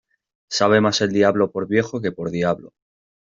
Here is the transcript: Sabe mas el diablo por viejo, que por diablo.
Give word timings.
Sabe 0.49 0.81
mas 0.81 0.99
el 1.01 1.11
diablo 1.13 1.51
por 1.51 1.67
viejo, 1.67 2.01
que 2.01 2.11
por 2.11 2.31
diablo. 2.31 2.73